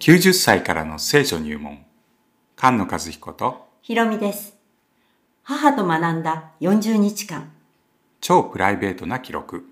[0.00, 1.84] 90歳からの聖書入門。
[2.56, 4.56] 菅野和彦とひろみです。
[5.42, 7.52] 母と学んだ40日間、
[8.22, 9.66] 超プライベートな記録。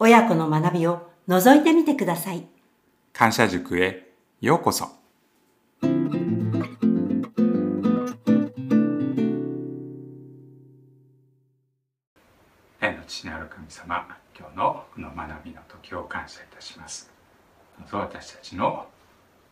[0.00, 2.48] 親子の学びを覗いてみてください。
[3.12, 4.08] 感謝塾へ
[4.40, 4.88] ようこそ。
[12.80, 17.08] 天の父なる神様今日のこの学びの時を感謝いたします。
[17.78, 18.88] どうぞ私たちの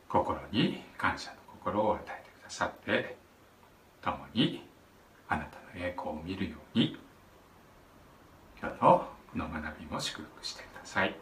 [0.09, 3.17] 心に感謝の心を与えてくださって
[4.03, 4.67] 共に
[5.29, 6.97] あなたの栄光を見るように
[8.61, 11.15] 今日のこの学びも祝福してください。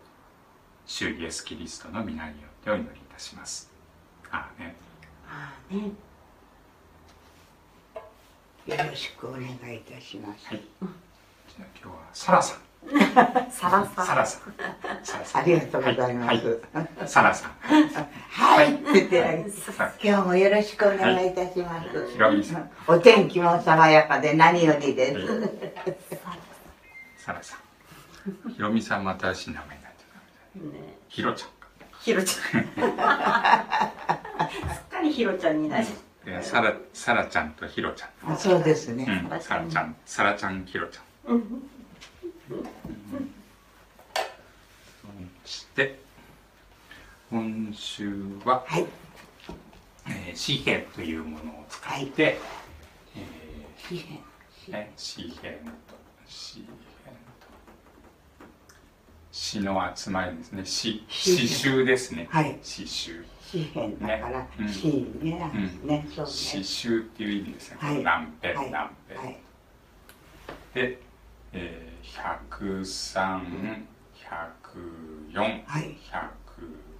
[0.87, 3.71] 主イエス・キリストの皆によってお祈りいたします。
[4.31, 4.75] アーメン。
[5.29, 5.91] ああね。
[8.67, 9.47] よろしくお願い
[9.79, 10.47] いたします。
[10.47, 10.61] はい。
[10.61, 12.61] じゃあ今日はサラさん
[13.51, 14.55] サラササラさん
[15.03, 15.25] サラ。
[15.25, 16.61] さんありがとうございます。
[16.73, 17.09] ははい。
[17.09, 17.51] サラさん。
[18.31, 19.47] はい、って
[20.03, 22.13] 今日もよろしくお願いいたします。
[22.13, 22.71] ひろみさん。
[22.87, 25.21] お天気も爽やかで何よりです。
[27.19, 28.53] サラさん。
[28.53, 30.21] ひろみさんも新しい名前になってた
[30.55, 31.49] みたいねひろちゃん。
[31.49, 31.67] か
[32.01, 32.63] ひろちゃん。
[32.63, 32.69] す
[34.81, 35.87] っかりひろちゃんになる。
[36.25, 38.33] でサラサラちゃんとひろちゃん。
[38.33, 39.07] あそうですね。
[39.31, 41.37] うん、サラちゃん、サラちゃん、ひろちゃん。
[42.49, 42.55] そ
[45.45, 45.99] して、
[47.31, 48.13] 今週
[48.45, 48.87] は、はい。
[50.09, 52.39] えー詩篇というものを使って、
[53.89, 54.19] 詩篇
[54.69, 55.55] えーね、詩篇
[55.89, 55.95] と、
[56.27, 56.73] 詩篇と、
[59.33, 60.65] 詩の集まりですね。
[60.65, 62.29] 詩、詩詩集ですね。
[62.31, 63.25] はい詩集。
[63.41, 65.51] 詩篇だから詩ね、
[65.83, 66.31] うんね、そうね。
[66.31, 67.77] 詩集っていう意味ですね。
[67.81, 69.19] はい何編、はい何編。
[69.19, 69.39] はい。
[70.75, 70.99] で、
[71.53, 73.85] えー、103、
[74.15, 75.97] 104、はい。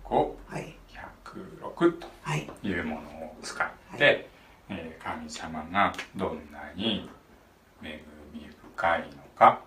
[0.05, 0.77] 105、はい。
[1.25, 2.51] 106とはい。
[2.63, 4.11] いうものを使って、は
[4.71, 7.09] えー神様がどんなに
[7.83, 8.03] 恵
[8.35, 9.07] み深いの
[9.37, 9.61] か。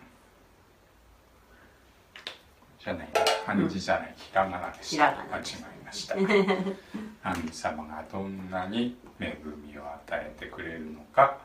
[2.84, 3.10] じゃない
[3.46, 5.06] 漢字じゃない、ひらがなでした。
[5.32, 5.42] 間違
[5.82, 6.16] えました。
[7.24, 11.38] 神様がどんなに恵みを与えてくれるのか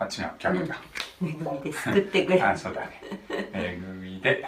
[0.00, 0.80] あ違う逆だ、
[1.22, 2.44] 恵みで救ってくれる。
[2.48, 3.02] あそうだね
[3.52, 4.46] 恵みで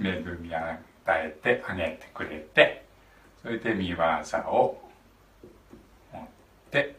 [0.00, 2.84] 恵みを与えてあげてくれて
[3.42, 3.96] それで見業
[4.46, 4.90] を
[6.12, 6.28] 持っ
[6.70, 6.96] て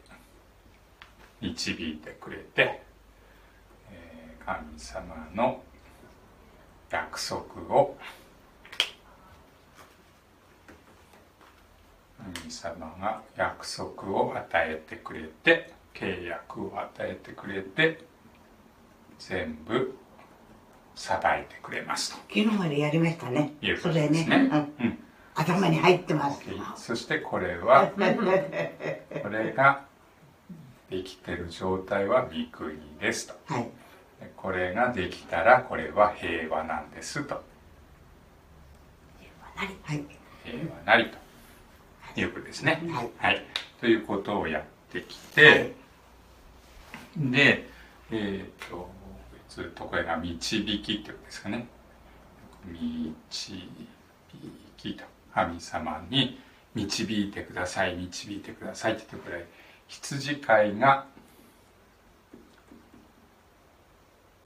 [1.40, 2.82] 導いてくれて、
[3.90, 5.64] えー神様の
[6.90, 7.40] 約束
[7.74, 7.96] を
[12.18, 18.04] 神様が約束を与えてくれて契約を与えてくれて
[19.20, 19.96] 全部
[20.96, 23.76] 裁いてくれますと昨日までやりましたねいう。
[23.76, 24.08] こそれね。
[24.08, 24.36] とですね。
[24.36, 25.00] うんうん
[25.36, 26.42] 頭に入ってます。
[26.76, 29.86] そしてこれは これが
[30.90, 33.64] できてる状態は御国ですとはい。
[34.20, 37.42] でこれができたらこれは平和なんですと
[39.56, 40.04] はい。
[40.44, 41.10] 平和なり
[42.14, 42.82] ということですね。
[43.18, 43.46] はい
[43.80, 45.76] ということをやってきて、
[47.18, 47.70] で
[48.12, 48.90] えっ、と
[49.50, 51.68] ずっとこれが導きってことですかね。
[52.66, 53.64] 導
[54.78, 56.40] きと神様に
[56.76, 59.48] 導いてください導いてくださいって言ってこれ
[59.88, 61.06] 羊飼いが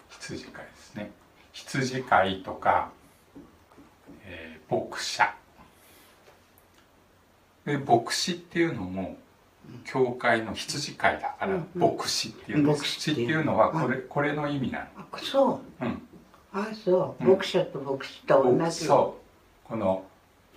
[0.10, 1.12] 羊飼いですね。
[1.52, 2.92] 羊飼いとか、
[4.26, 5.36] えー牧者。
[7.66, 9.18] で牧師っていうのも
[9.86, 14.86] 教会の羊飼いだから牧師っていうんです牧師っていうのはこれこれの意味なの。
[15.12, 15.86] あそう。
[15.86, 16.02] うん。
[16.54, 17.24] あ、そう。
[17.24, 17.32] うん。
[17.32, 18.86] 牧師と牧師と同じ。
[18.86, 19.18] そ
[19.66, 19.68] う。
[19.68, 20.04] この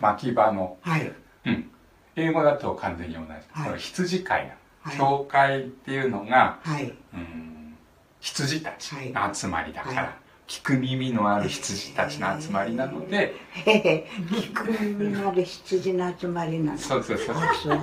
[0.00, 1.12] 牧場の、はい。
[1.46, 1.70] うん、
[2.16, 3.42] 英語だと完全に同じ、はい。
[3.64, 4.48] この羊飼い
[4.84, 6.92] な教会っていうのが、はい。
[7.14, 7.76] うん、
[8.20, 9.10] 羊たちはい。
[9.10, 10.10] の集まりだから、はい。
[10.46, 16.78] 聞く耳のある羊たちの集まりなので、へへ、聞く耳のある羊の集まりなの。
[16.78, 17.36] そうそうそう。
[17.36, 17.78] あ、そう。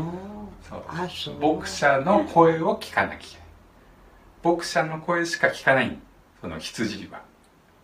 [1.40, 4.56] 牧者の声を聞かなきゃいけない。
[4.56, 5.98] 牧者の声しか聞かないの
[6.42, 7.22] その羊は。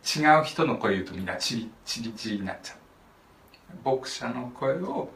[0.04, 3.98] 違う人の声言うとみんなチリチリチリになっちゃう。
[3.98, 5.10] 牧者の声を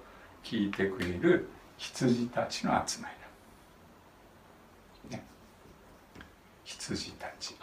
[0.44, 3.15] 聞いてくれる羊たちの集まり
[5.12, 5.24] だ、ね、
[6.63, 7.56] 羊たち。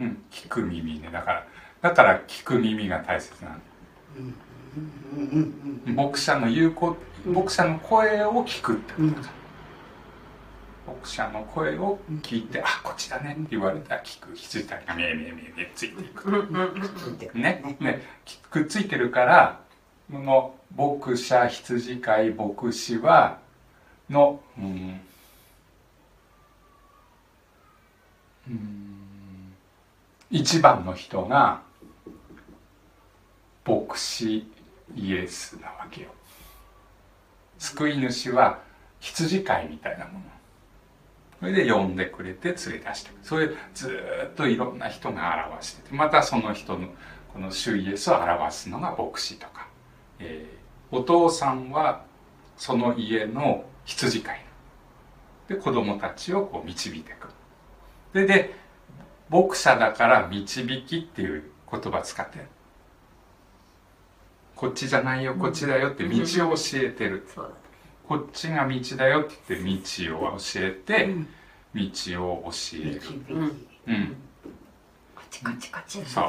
[0.00, 1.10] うん聞く耳ね。
[1.12, 1.46] だから
[1.82, 3.56] だから聞く耳が大切なの
[4.16, 5.94] うん。
[5.94, 9.30] 牧者の言うこ牧者の声を聞くってことだ、
[10.86, 18.02] 牧者の声を聞いて「あこっちだね」って言われたら聞く羊たちがめえめえめえめえついていくねね
[18.50, 19.60] くっついてるから
[20.10, 23.38] この牧者羊飼い牧師は
[24.10, 25.00] の、うん
[28.48, 29.54] うん、
[30.30, 31.62] 一番の人が
[33.64, 34.50] 牧師
[34.96, 36.08] イエスなわけよ
[37.62, 38.58] 救い主は
[38.98, 40.24] 羊飼いみたいなもの。
[41.38, 43.18] それで呼んでくれて連れ出してくる。
[43.22, 44.00] それず
[44.32, 45.94] っといろんな人が表してて。
[45.94, 46.88] またその人の
[47.32, 49.68] この主イエスを表すのが牧師とか、
[50.18, 52.04] えー、お父さんは
[52.56, 54.44] その家の羊飼い。
[55.48, 57.28] で子供たちをこう導いていく
[58.12, 58.54] でで
[59.28, 62.44] 牧者だから導きっていう言葉使って
[64.56, 67.26] こっちじゃないよこっちだよって道を教えてる、
[68.06, 71.14] こっちが道だよって言って道を教えて、
[71.74, 71.82] 道
[72.24, 73.00] を教える、
[73.86, 74.16] うん。
[75.14, 76.24] こっちこっちこっちそう。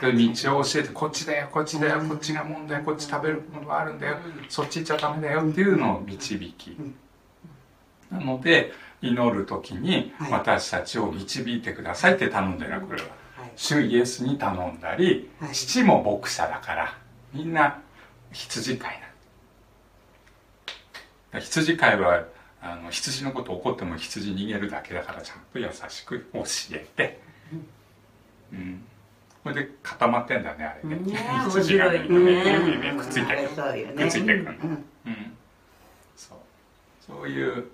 [0.00, 6.76] 道を教えてこっちだよこっちだよこっちが問題こっち食べるものがあるんだよそっち行っちゃダメだよっていうのを導き。
[8.10, 13.08] なので祈る時に私たちを導いてくださいって頼んでるこれは。
[13.56, 16.96] 主イエスに頼んだり父も牧者だから
[17.32, 17.80] みんな
[18.32, 19.02] 羊飼い
[21.32, 22.24] な羊飼いは
[22.60, 27.20] あの羊のこと怒っても羊逃げるだけだからちゃんと優しく教えて、
[28.52, 28.84] うん、
[29.42, 31.98] これで固まってんだねあれね、 ね羊がね。
[32.00, 33.26] くっつい。
[33.26, 34.84] てくくっついてくる、うん。
[35.06, 35.36] うん、
[36.14, 36.38] そう。
[37.00, 37.68] そういう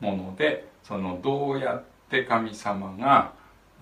[0.00, 3.32] ものでそのどうやって神様が、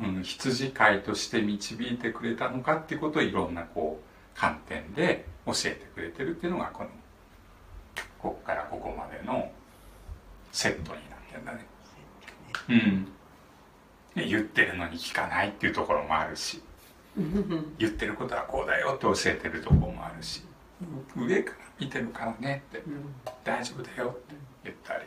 [0.00, 6.90] うん、羊飼いとして導いてくれたのかっていうことをいろんなこう観点で教えてくれてるっていうのがこの
[8.18, 9.50] こっからここまでの
[10.52, 11.66] セットになってんだね。
[12.68, 13.04] うん。
[14.14, 16.62] で言ってるのに聞かないっていうところもあるし。
[17.78, 20.42] 言ってることはこうだよって教えてるところもあるし。
[21.16, 22.82] 上から見てるからねって。
[23.44, 25.04] 大丈夫だよって言ったり。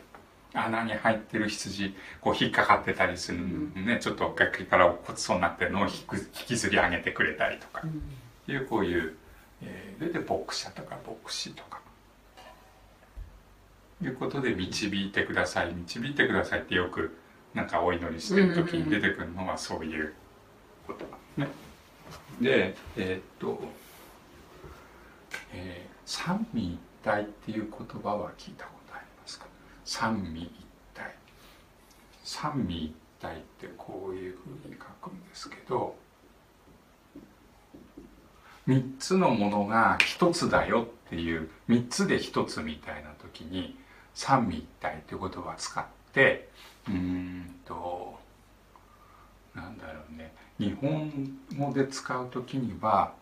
[0.54, 3.45] 穴に入ってる羊こう引っかかってたりするの
[3.81, 4.00] ね。
[4.00, 5.92] ちょっと崖から落っこちそうになってるのを引
[6.31, 7.83] きずり上げてくれたりとか
[8.47, 9.15] いうこういう、
[9.62, 11.81] えー、で牧者とか牧師とか。
[14.03, 17.18] いうことで導いてください導いてくださいってよく
[17.53, 20.13] なんかお祈りしてる時に出てくるのはそういう
[20.86, 21.06] こと
[21.42, 21.47] ね。
[22.42, 23.63] でえーっと、
[25.53, 29.47] えー三位一体っていう言葉は聞いたことありますか？
[29.86, 30.51] 三位一
[30.94, 31.15] 体。
[32.24, 35.95] 三位一体ってこういうふうに書くんですけど
[38.66, 43.78] 三つのものが一つだよっていう三つで一つみたいな時に
[44.14, 46.50] 三位一体っていう言葉を使って
[46.88, 48.18] うーんと
[49.54, 50.34] なんだろうね。
[50.60, 51.12] 日本
[51.58, 53.14] 語で使う時には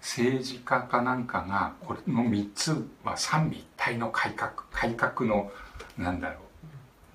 [0.00, 5.50] 政治家かなんかがこれの3つは三位一体の改革改革の
[5.96, 6.40] なんだろ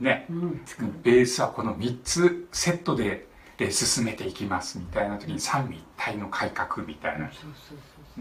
[0.01, 0.25] うね。
[0.29, 0.61] うん。
[1.03, 7.29] ベースはこの3つセットでで進めていきますみたいな時に三位一体の改革みたいな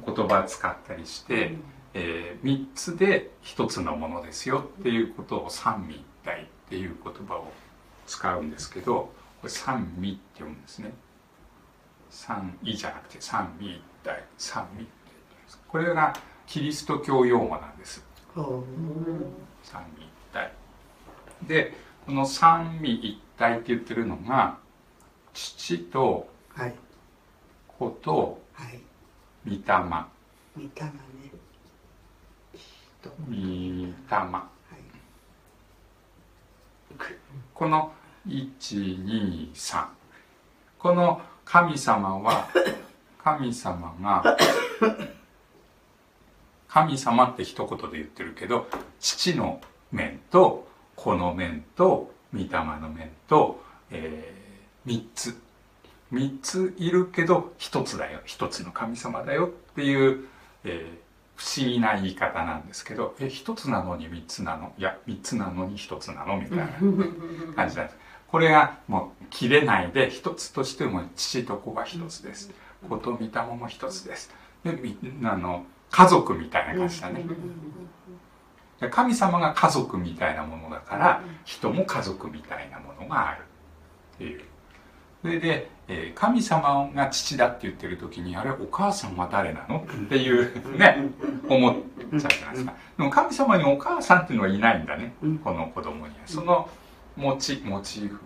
[0.05, 1.55] 言葉を使ったりして、
[1.93, 7.53] え3つで1つのものですよっていうことを三位一体っていう言葉を
[8.06, 10.93] 使うんですけどこれ三位って読むんですね。
[12.09, 15.60] 三位じゃなくて三位一体三位って言うんです。
[15.69, 16.15] これが
[16.46, 18.03] キリスト教用語なんです。
[19.63, 20.53] 三位一体。
[21.46, 21.75] で
[22.06, 24.58] この三位一体って言ってるのが
[25.36, 26.26] 父と
[27.69, 28.81] 子とはい。
[29.44, 29.58] 御霊。
[30.56, 30.96] 見たがね。
[33.02, 33.93] と御霊。
[34.08, 34.48] は
[36.88, 36.98] い。
[37.52, 37.93] この
[38.26, 39.86] 123
[40.78, 42.48] この神様は
[43.22, 44.38] 神様が
[46.66, 48.66] 神様って一言で言ってるけど
[48.98, 49.60] 父の
[49.93, 54.35] 面と子の面と御霊の面と、え
[54.86, 55.36] 3つ。
[56.12, 58.20] 3ついるけど1つだよ。
[58.26, 59.46] 1つの神様だよ。
[59.46, 60.28] っていう、
[60.64, 61.06] えー
[61.38, 64.72] 不思議な言い方なんですけどえ1つなのに3つなの？
[64.78, 66.38] いや3つなのに1つなの？
[66.40, 66.66] みたいな
[67.55, 67.98] 感じなんです。
[68.28, 72.50] これがもう切れないで1つとしても父と子が1つです。
[72.88, 74.34] 子と御霊も1つです。
[74.64, 77.22] でみあの家族みたいな感じだね。
[78.81, 83.40] で神様が家族みたいなものだから人も家族みたいなものがある。
[84.14, 84.43] っていう
[85.23, 89.87] それで、えー神様が父だって言ってる時にあれお母さんは誰なの？
[90.06, 91.11] っていうね
[91.49, 92.75] 思っちゃうじゃないですか。
[92.99, 96.20] でも神様にお母さんっていうのはいないんだねこの子供には。
[96.27, 96.69] その
[97.17, 98.19] モチモチーフが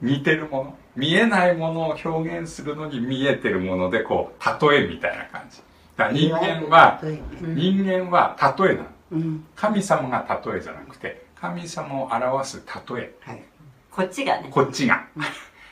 [0.00, 5.60] 似てるもの見えないものを表現するのに見えてるものでこう例えみたいな感じ。
[5.96, 7.00] だ人間は
[7.40, 8.88] 人間は例えなの。
[9.12, 9.44] うん。
[9.56, 13.14] 神様が例えじゃなくて神様を表す例え。
[13.20, 13.42] はい
[13.94, 14.48] こっちがね。
[14.50, 15.06] こっちが。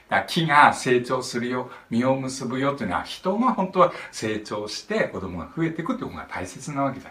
[0.08, 7.10] だ木が成長するよ、実を結ぶよっていうのは人が本当は成長して子供が増えていくってことが大切なわけだ。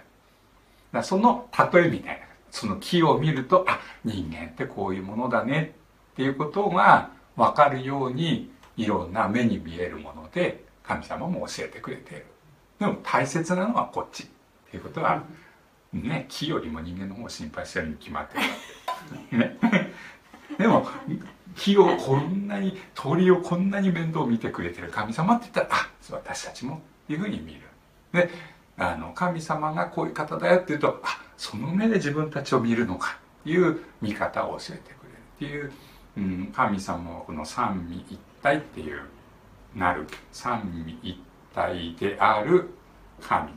[0.93, 5.73] だその例えみたいな、その木を見ると、あ、人間ってこういうものだね
[6.13, 12.25] っていうことが分かるようにいろんな目に見えるもので神様も教えてくれている。
[12.79, 14.27] でも大切なのはこっちっ
[14.69, 15.23] ていうことは、
[15.91, 18.47] ね、木よりも人間の方を心配してるに決まってるわ
[19.29, 19.37] け。
[19.37, 19.91] ね。
[20.61, 20.85] でも
[21.55, 27.61] 木をこんなに鳥をこんなに面倒見てくれてる神様って言ったらあそう私たちもっていうふうに見る。
[28.13, 28.29] で
[28.77, 35.71] あの神様がこういう方だよって言うとあその目で自分たちを見るのかっていう見方を教えてくれるっていう、
[36.17, 39.01] うん、神様はこの三位一体っていう
[39.75, 41.19] なる三位一
[41.53, 42.69] 体である
[43.19, 43.53] 神っ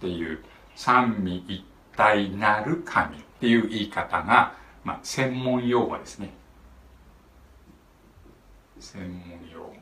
[0.00, 0.42] ていう
[0.74, 1.64] 三位一
[1.96, 4.54] 体なる神っていう言い方が
[4.84, 6.30] まあ、専門用語ですね。
[8.80, 9.60] 専門用。
[9.60, 9.74] 語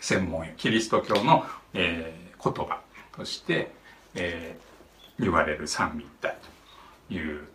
[0.00, 0.52] 専門用。
[0.54, 2.80] キリスト教の、えー言葉
[3.16, 3.72] として、
[4.14, 4.68] えー
[5.20, 6.36] 言われる三位一体
[7.08, 7.48] という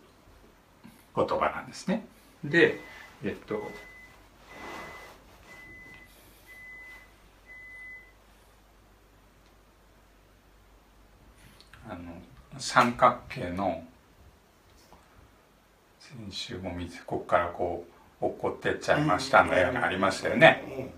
[1.16, 2.04] 言葉なんですね。
[2.44, 2.80] で
[3.24, 3.58] えっと
[11.88, 12.12] あの
[12.58, 13.82] 三角形の
[16.16, 16.70] 先週も
[17.06, 17.84] ここからこ
[18.20, 20.62] う落っこってっちゃいましたのようにありましたよね。
[20.68, 20.90] え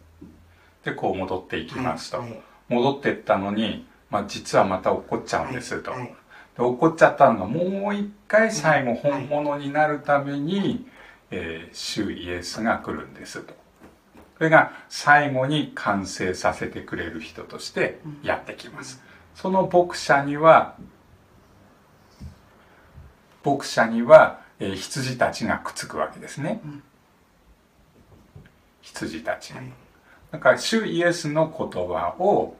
[0.85, 2.23] でこう戻っていきますと、
[2.69, 5.93] 戻ってったのに、まあ、実はまた落っこっちゃうんですと、
[6.57, 10.87] で落っこっちゃったのがもう一回最後本物になるために、
[11.31, 13.55] えー主イエスが来るんですと。
[13.55, 19.03] これが最後に完成させてくれる人としてやってきます。
[19.35, 20.77] その牧者には
[23.47, 26.83] 牧者には、えー羊たちがくっつくわけですね、うん。
[28.81, 29.53] 羊たち。
[29.53, 29.73] がはい
[30.31, 32.57] だから主イエスの言葉を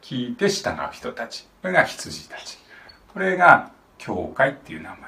[0.00, 1.46] 聞いて従う人たち。
[1.60, 2.58] これが羊たち。
[3.12, 4.98] これが教会っていう名前。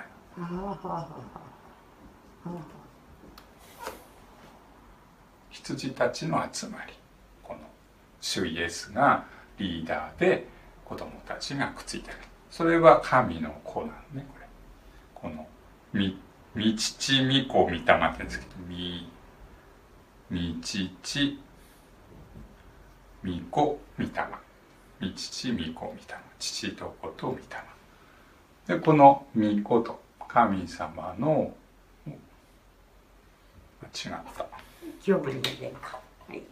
[5.51, 6.93] 羊たちの集まり。
[7.43, 7.61] この
[8.21, 9.25] 主イエスが
[9.59, 10.49] リーダーで
[10.85, 12.17] 子供たちがくっついてる。
[12.51, 14.42] それは神の子なのねこれ
[15.23, 15.47] この
[15.93, 16.21] み
[16.55, 19.09] 「み父み子み霊」って言うんですけど「み」
[20.29, 21.39] 「み父」
[23.23, 24.27] 「み子み霊」
[24.99, 31.55] 「み父み子み霊」「父と子とみ霊」でこの「み子」と神様の
[33.81, 34.47] 間違った
[35.05, 36.01] 業務に伝か。
[36.27, 36.43] はい。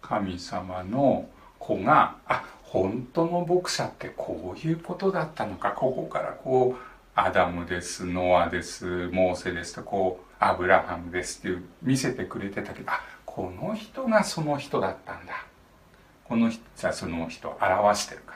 [0.00, 5.72] 神様の子があ本当の牧者ってこういうことだったのか。
[5.72, 6.82] ここからこう
[7.14, 15.44] アダムですノアですモーセですとこうアブラハムですっていう見せてくれてたけどあこの人がその人だったんだ。
[16.24, 18.32] この人じゃその人を表してるか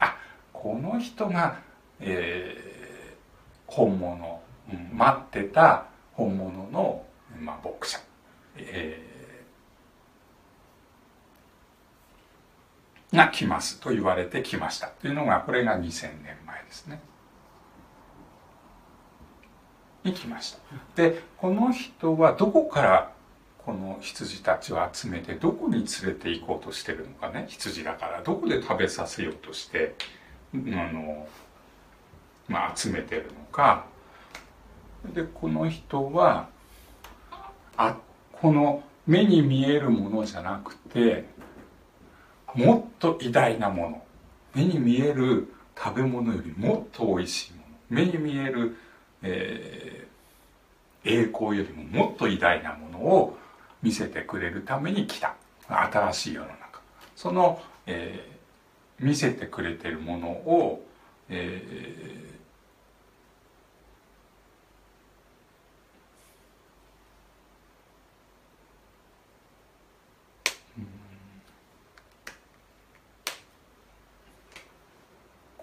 [0.00, 0.08] ら。
[0.08, 0.16] あ
[0.52, 1.60] この人が、
[2.00, 2.76] えー
[3.68, 4.40] 本物、
[4.92, 7.04] 待ってた本物の、
[7.40, 7.98] まあ、牧者、
[8.56, 9.05] えー
[13.16, 17.00] が来ますと言われてきましたというのがこれが2000年前ですね。
[20.04, 21.02] に来ました。
[21.02, 23.12] でこの人はどこから
[23.58, 29.96] この羊たちを集めてどこに連れて行こうとしてるのかね羊だからどこで食べさせようとして
[30.54, 30.56] あ
[30.92, 31.26] の、
[32.46, 33.86] まあ、集めてるのか
[35.12, 36.48] でこの人は
[37.76, 37.96] あ
[38.32, 41.24] この目に見えるものじゃなくて
[42.56, 44.02] もっと偉大なもの。
[44.54, 47.64] 目に見える食べ物よりもっと美味しいもの。
[47.90, 48.76] 目に見える、
[49.22, 50.06] えー
[51.08, 53.38] 栄光よりももっと偉大なものを
[53.80, 55.36] 見せてくれるために来た。
[55.68, 56.80] 新しい世の中。
[57.14, 58.36] その、えー
[58.98, 60.82] 見せてくれてるものを、
[61.28, 62.35] えー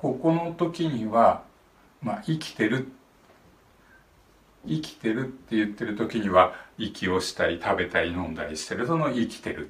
[0.04, 1.44] ここの時には、
[2.02, 2.92] まあ、生きてる。
[4.68, 8.86] 生きてるって言ってる時には息をしたり食べたり飲んだりしてる。
[8.86, 9.70] その生きてる。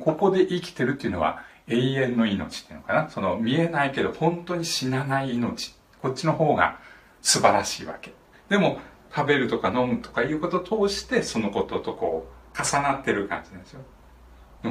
[0.00, 3.10] ここで生きてるっていうのは永遠の命っていうのかな。
[3.10, 5.74] その見えないけど本当に死なない命。
[6.00, 6.78] こっちの方が
[7.20, 8.14] 素晴らしいわけ。
[8.48, 8.78] でも
[9.14, 13.82] 食べるとか飲むとかいうことを通してそのこととこう重なってる感じなんですよ。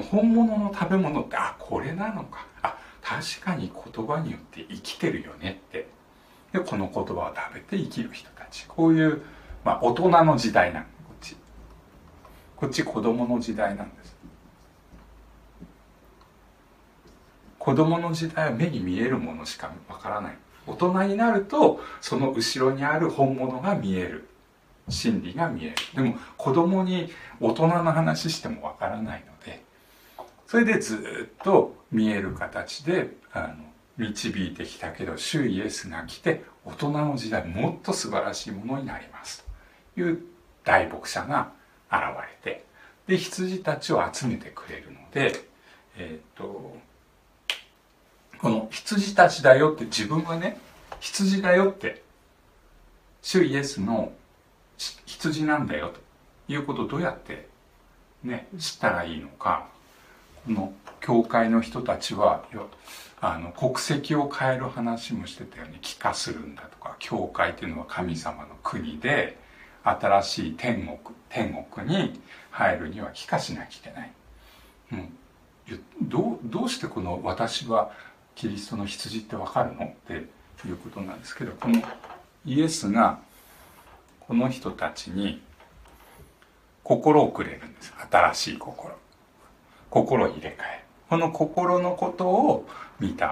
[0.09, 2.47] 本物の食べ物ってあこれなのか。
[2.63, 5.87] あ確かに言葉によって生きてるよねって。
[6.51, 8.65] でこの言葉を食べて生きる人たち。
[8.67, 9.21] こういう、
[9.63, 11.37] まあ、大人の時代なんこっち。
[12.57, 14.17] こっち子供の時代なんです。
[17.57, 20.37] 子供の時代は目に見えるものしかわからない。
[20.65, 24.27] 大人になるとその後ろにある本物が見える。
[24.89, 25.75] 真理が見える。
[25.95, 27.09] でも子供に
[27.39, 29.63] 大人の話してもわからないので。
[30.45, 33.55] それでずっと見える形であの
[33.97, 39.43] 導いてきたけど主イエスが来て大人の時代もっと素晴らしいものになります
[39.95, 40.01] と。
[40.01, 40.21] いう
[40.63, 41.51] 大牧者が
[41.89, 42.01] 現
[42.43, 42.65] れて
[43.07, 45.47] で羊たちを集めてくれるので
[45.97, 46.77] えっ、と
[48.37, 50.59] この羊たちだよって自分はね
[50.99, 52.03] 羊だよって
[53.21, 54.11] 主イエスの
[54.77, 55.99] 羊なんだよと
[56.51, 57.47] いうことをどうやって
[58.23, 59.67] ね知ったらいいのか。
[60.47, 62.43] の教会の人たちは
[63.19, 69.37] あの国籍を変える話もしてたように帰化するんだとか教会というのは神様の国で
[69.83, 70.97] 新しい天国
[71.29, 72.19] 天国に
[72.51, 74.11] 入るには帰化しなきゃいけない、
[74.93, 77.91] うん、どうどうしてこの私は
[78.35, 79.85] キリストの羊ってわかるの？
[79.85, 80.13] って
[80.67, 81.81] いうことなんですけどこの
[82.45, 83.19] イエスが
[84.19, 85.41] この人たちに
[86.83, 87.93] 心をくれるんです。
[88.11, 88.95] 新しい心。
[89.89, 92.67] 心入れ替えこの心のことを
[92.99, 93.27] 御霊っていう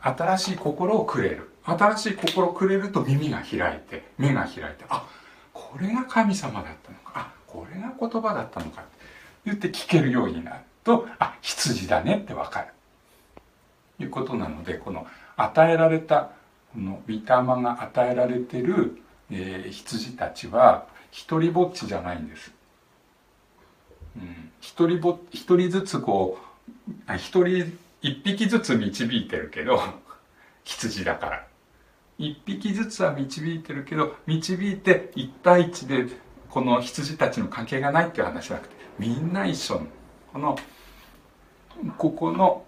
[0.00, 1.48] 新しい心をくれる。
[1.64, 5.06] 新しい心をくれると耳が開いて目が開いてあ
[5.52, 7.12] これが神様だったのか。
[7.14, 8.82] あこれが言葉だったのか。
[8.82, 8.90] って
[9.44, 12.68] 言って聞けるようになるとあ羊だねってわかる。
[14.00, 16.30] いうことなのでこの与えられた
[16.72, 17.22] この御霊
[17.62, 22.52] が与えられてる、えー、羊たちは一人ぼっちじゃないんです。
[24.16, 26.38] うん、一人ぼ一人ずつこ
[27.08, 29.80] う一人一匹ずつ導いてるけど
[30.64, 31.46] 羊だから。
[32.18, 36.06] 一匹ずつは導いてるけど導いて一対一で
[36.50, 39.86] この羊たちの関係がないっていう話じゃなくてみんな一緒の
[40.32, 40.58] この
[41.98, 42.64] ここの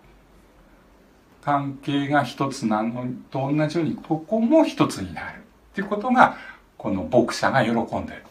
[1.44, 5.42] 関係が一つなのと同じようにここも一つになる。
[5.74, 6.36] っていうことが
[6.78, 8.22] この牧者が喜んでる。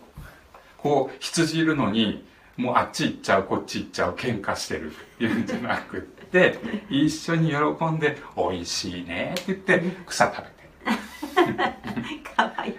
[0.78, 2.26] こう羊いるのに
[2.56, 4.92] もうあっち行っちゃうこっち行っちゃう喧嘩してる。
[4.92, 6.58] っていうんじゃなくって
[6.90, 11.74] 一緒に喜んで「美味しいね」って言って草食べてる。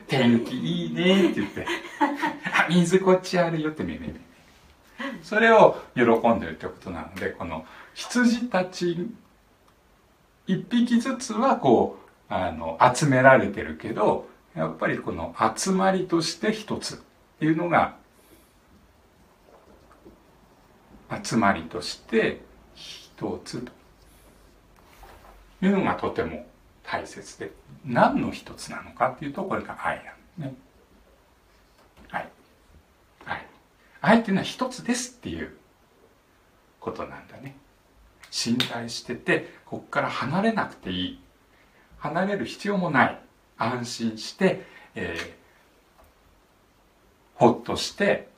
[0.08, 1.66] 天気いいねって言って
[2.50, 4.14] 「あ水こっちあるよ」ってめめめ
[5.22, 9.10] それを喜んでるってことなのでこの羊たち
[10.46, 11.98] 一匹ずつはこ
[12.30, 16.98] うあの集められてるけどやっぱりこの集まりとして一つっ
[17.40, 17.96] ていうのが
[21.22, 22.42] 集まりとして
[22.74, 23.72] 一つと
[25.66, 26.46] いうのがとても
[26.84, 27.50] 大切で
[27.84, 30.54] 何の一つなのかっていうとこれが愛なんですね。
[32.10, 32.28] 愛。
[33.26, 33.46] 愛。
[34.00, 35.56] 愛っていうのは一つですっていう
[36.80, 37.56] ことなんだね。
[38.30, 41.20] 信頼しててここから離れなくていい
[41.98, 43.23] 離れる必要もない
[43.58, 44.64] 安心して、
[44.94, 45.30] えー、
[47.36, 48.28] ほっとして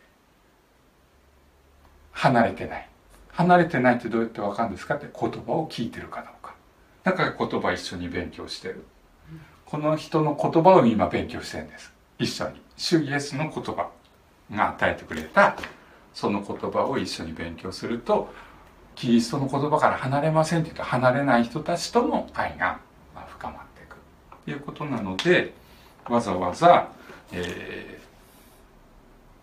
[2.13, 2.89] 離れてない。
[3.33, 6.55] 離れてないってどうやって分かるんですかって言葉を聞いてるかどうか。
[7.05, 8.85] だから言葉一緒に勉強してる。
[9.67, 11.93] この人の言葉を今勉強してるんです。
[12.19, 12.61] 一緒に。
[12.77, 13.91] 主イエスの言葉
[14.51, 15.57] が与えてくれた。
[16.17, 18.33] その言葉を一緒に勉強すると
[18.95, 22.81] キリストの言葉から離れませんって言うと離れない人たちとの愛が
[23.29, 23.67] 深ま
[24.47, 25.53] ていうことなので
[26.09, 26.91] わざわざ、
[27.33, 28.01] え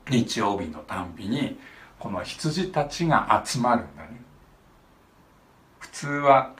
[0.05, 1.59] ー、日曜日のたんびに
[1.99, 4.21] この羊たちが集まるんだね
[5.79, 6.53] 普通は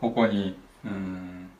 [0.00, 1.50] ここにうん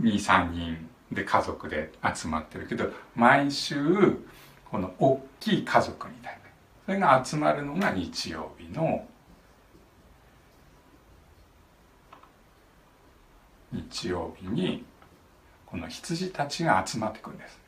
[0.00, 3.76] 23人で家族で集まってるけど毎週
[4.70, 6.46] この大きい家族みたいな。
[6.86, 9.04] それが集まるのが日曜日の
[13.72, 14.84] 日曜日に
[15.76, 17.60] この羊たちが集まってくるんです。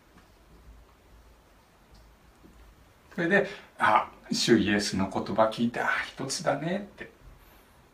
[3.14, 3.46] それで
[3.78, 7.10] あ主イエスの言葉聞いてあ一つだねって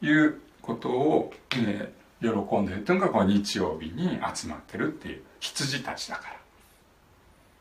[0.07, 6.37] いうことを、ね、喜んでるというのがこの日曜日に集まってるっていう羊たちだから。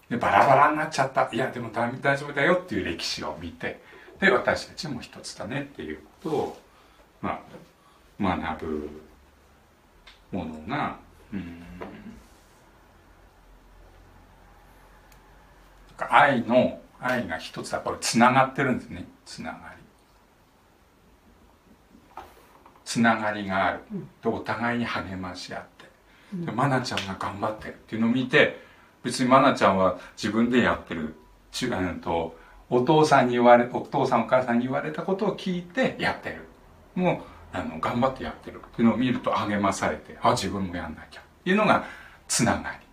[0.09, 1.27] でバラバラになっちゃった。
[1.33, 3.81] いやでも大丈夫だよっていう歴史を見て
[4.19, 6.57] で私たちも一つだねっていうことを、
[7.19, 7.41] ま
[8.21, 8.89] あ、学ぶ
[10.31, 10.97] ものが
[11.33, 11.63] うん。
[16.11, 17.79] 愛の愛が一つだ。
[17.79, 19.05] これつながってるんですね。
[19.25, 19.73] つなが
[22.15, 22.23] り。
[22.85, 23.79] つながりがある。
[24.21, 26.45] でお互いに励まし合って。
[26.45, 28.59] で愛菜ちゃんが頑張ってるっていうのを見て
[29.03, 31.15] 別に愛菜ちゃんは自分でやってる。
[31.51, 32.35] ちうんと
[32.69, 36.47] お父さんに言われお父さんお母さんに言われたことを聞いてやってる。
[36.95, 37.21] も
[37.53, 41.21] うあの頑張ってやってるっていうのを見ると励まされてあ自分もやんなきゃ。
[41.21, 41.85] っていうのが
[42.27, 42.83] つながり。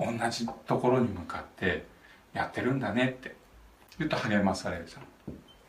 [0.00, 1.84] 同じところに向かって
[2.32, 3.38] やってるんだねって。
[3.98, 5.02] 言うと励まされるじゃん。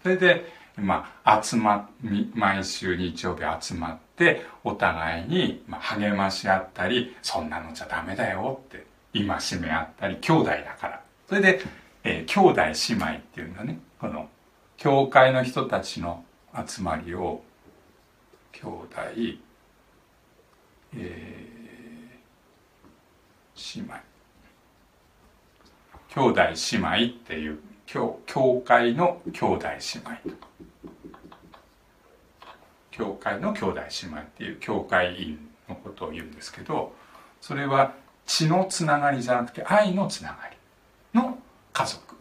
[0.02, 0.46] それで
[0.78, 1.90] まあ集ま
[2.34, 9.26] 毎週日曜日集まってお互いにまあ励まし合ったりそんなのじゃダメだよって戒
[9.60, 11.02] め合ったり兄弟だから。
[11.28, 11.62] それで、
[12.04, 13.80] えー、兄弟姉妹っていうんだね。
[14.00, 14.30] この
[14.78, 16.24] 教会の人たちの
[16.66, 17.44] 集まりを
[18.54, 18.88] 兄弟、
[20.96, 24.09] えー、姉妹。
[26.10, 26.42] 兄弟
[26.72, 30.36] 姉妹っていう教教会の兄弟姉妹
[32.92, 36.94] 教会の兄弟姉妹っていう教会員のことを言うんですけど
[37.42, 37.94] それは
[38.26, 40.58] 血のつながりじゃなくて愛のつながり
[41.14, 41.38] の
[41.74, 42.16] 家族。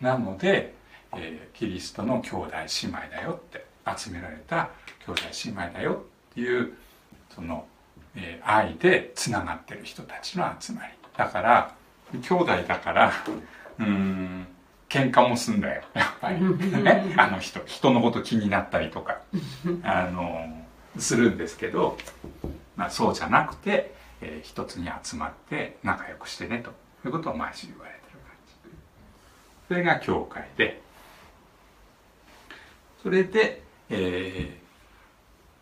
[0.00, 0.74] なので、
[1.16, 2.50] えー、キリストの兄弟
[2.82, 3.64] 姉妹だよって
[3.96, 4.70] 集められた
[5.06, 6.72] 兄弟姉妹だよっていう
[7.34, 7.66] その、
[8.16, 10.92] えー、愛でつながってる人たちの集まり。
[11.16, 11.74] だから
[12.12, 13.12] 兄弟だから
[13.78, 14.46] うん
[14.88, 16.40] 喧嘩もすんだよやっぱり。
[16.40, 19.18] ね あの人人のこと気になったりとか
[19.82, 20.64] あの
[20.98, 21.98] するんですけど、
[22.76, 26.72] まあ、そうじゃなくて、えー、一つに集まって仲良くしてねと。
[27.06, 28.54] いうことを毎週言われてる感じ。
[29.68, 30.82] それが教会で。
[33.02, 34.58] それで、え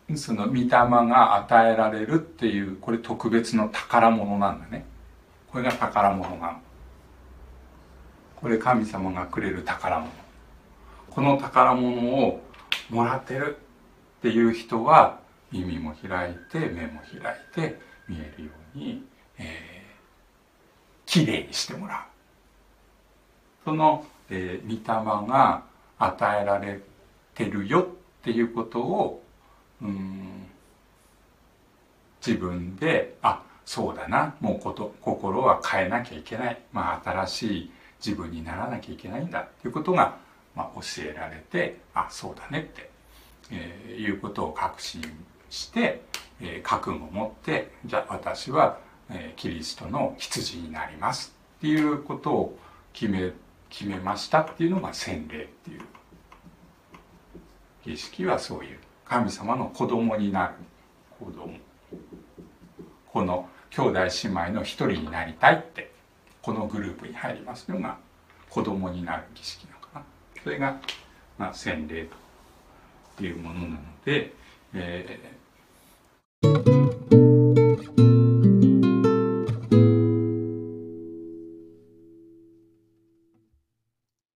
[0.09, 4.85] ー、その御霊が与えられるっていうこれ特別の宝物なんだね
[5.53, 6.59] これが宝物なの。
[8.37, 10.11] これ神様がくれる宝物。
[11.11, 12.41] この宝物を
[12.89, 13.57] もらってる
[14.17, 15.19] っていう人は
[15.51, 19.05] 耳も開いて目も開いて見えるように、
[19.37, 23.63] えー、きれいにしてもらう。
[23.63, 25.65] その、えー、御霊が
[25.99, 26.79] 与えられ
[27.35, 29.23] てるよっていうことを
[29.83, 30.47] うん
[32.25, 34.35] 自分であそうだな。
[34.39, 37.71] もうこと心は変えなきゃいけない、まあ、新しい
[38.05, 39.41] 自分にならなきゃいけないんだ。
[39.41, 40.17] っていうことが、
[40.55, 42.89] まあ、教えられてあそうだねって、
[43.51, 45.01] えー、いうことを確信
[45.49, 46.01] して、
[46.41, 48.77] えー、覚悟を持ってじゃあ私は、
[49.09, 51.33] えー、キリストの羊になります。
[51.57, 52.59] っていうことを
[52.91, 53.31] 決め
[53.69, 55.81] 決めましたっていうのが洗礼っていう。
[57.85, 58.79] 儀式はそういう。
[59.05, 60.53] 神様の子供になる。
[61.19, 61.53] 子供。
[63.07, 65.91] この兄弟姉妹の一人になりたいって
[66.43, 67.97] このグループに入りますのが
[68.49, 70.01] 子供になる儀式なのかな。
[70.43, 70.79] それが、
[71.39, 72.07] まあ、洗礼
[73.17, 74.33] というものなので、
[74.75, 76.82] えー